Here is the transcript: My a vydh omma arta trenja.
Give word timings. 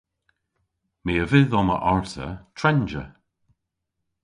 My 1.05 1.13
a 1.23 1.25
vydh 1.31 1.55
omma 1.59 1.77
arta 1.93 2.27
trenja. 2.57 3.03